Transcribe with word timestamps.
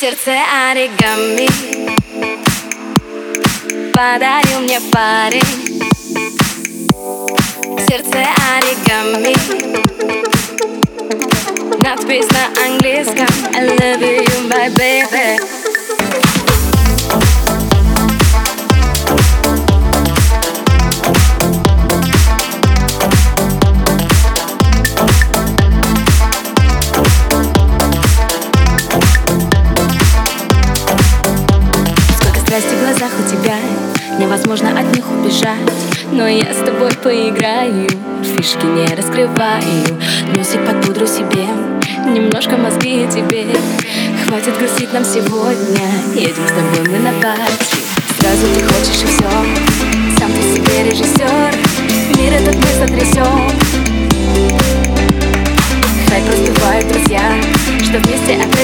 сердце 0.00 0.32
оригами. 0.70 1.46
Подарил 3.92 4.60
мне 4.60 4.80
парень. 4.90 5.82
Сердце 7.86 8.24
оригами. 8.56 9.36
Надпись 11.84 12.28
на 12.30 12.64
английском. 12.64 13.28
I 13.54 13.66
love 13.76 14.00
you, 14.00 14.48
my 14.48 14.70
baby 14.74 15.59
глазах 33.00 33.18
у 33.18 33.30
тебя 33.30 33.56
Невозможно 34.18 34.78
от 34.78 34.94
них 34.94 35.04
убежать. 35.10 35.56
Но 36.12 36.28
я 36.28 36.52
с 36.52 36.58
тобой 36.58 36.90
поиграю 37.02 37.88
Фишки 38.22 38.66
не 38.66 38.94
раскрываю. 38.94 39.98
Мюзик 40.34 40.66
под 40.66 40.84
пудру 40.84 41.06
себе 41.06 41.46
Немножко 42.06 42.56
мозги 42.56 43.06
тебе. 43.10 43.46
Хватит 44.26 44.58
грустить 44.58 44.92
нам 44.92 45.04
сегодня 45.04 45.88
Едем 46.14 46.46
с 46.46 46.52
тобой 46.52 46.88
мы 46.90 46.98
на 46.98 47.12
пати 47.22 47.78
Сразу 48.18 48.46
ты 48.54 48.60
хочешь 48.64 49.02
и 49.02 49.06
все 49.06 50.18
Сам 50.18 50.32
ты 50.32 50.42
себе 50.42 50.90
режиссер 50.90 51.54
Мир 52.18 52.34
этот 52.34 52.56
мы 52.56 52.86
сотрясем 52.86 53.50
Хай 56.10 56.22
просто 56.22 56.52
бывают 56.52 56.88
друзья 56.88 57.22
Что 57.82 57.98
вместе 57.98 58.34
опять 58.34 58.59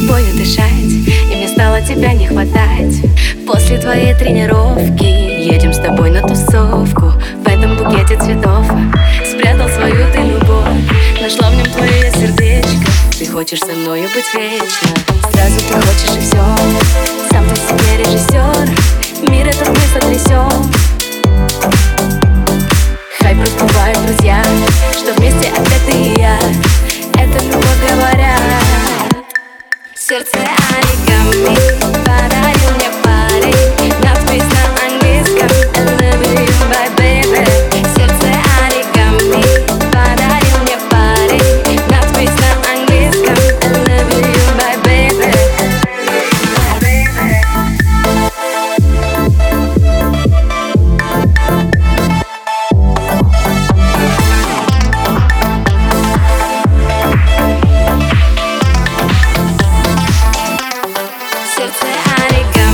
тобою 0.00 0.32
дышать 0.34 0.70
И 1.30 1.36
мне 1.36 1.48
стало 1.48 1.80
тебя 1.80 2.12
не 2.12 2.26
хватать. 2.26 3.02
После 3.46 3.78
твоей 3.78 4.14
тренировки 4.14 5.04
Едем 5.04 5.72
с 5.72 5.78
тобой 5.78 6.10
на 6.10 6.20
тусовку. 6.20 7.12
В 7.44 7.48
этом 7.48 7.76
букете 7.76 8.16
цветов 8.18 8.66
Спрятал 9.24 9.68
свою 9.68 10.06
ты 10.12 10.18
любовь. 10.18 11.20
Нашла 11.20 11.50
в 11.50 11.56
нем 11.56 11.66
твое 11.66 12.10
сердечко. 12.12 12.90
Ты 13.18 13.26
хочешь 13.26 13.60
со 13.60 13.72
мною 13.72 14.08
быть 14.14 14.34
вечно? 14.34 14.88
Сразу 15.32 15.58
ты 15.60 15.74
хочешь 15.74 16.16
и 16.16 16.20
все 16.20 16.44
Сам 17.30 17.44
ты 17.48 17.56
себе 17.56 18.04
режиссер 18.04 19.30
Мир 19.30 19.48
этот 19.48 19.68
мы 19.68 19.80
сотрясем 19.92 20.70
Хай 23.20 23.34
просто 23.34 23.64
бывают 23.64 23.98
друзья 24.06 24.42
сердце 30.18 30.38
оригами 30.74 31.97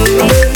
Thank 0.04 0.44
you. 0.48 0.53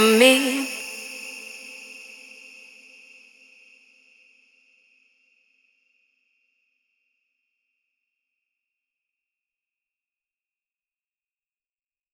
me. 0.00 0.57